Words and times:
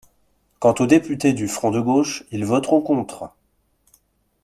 Quant 0.59 0.73
aux 0.79 0.87
députés 0.87 1.33
du 1.33 1.47
Front 1.47 1.69
de 1.69 1.79
gauche, 1.79 2.23
ils 2.31 2.43
voteront 2.43 2.81
contre. 2.81 3.31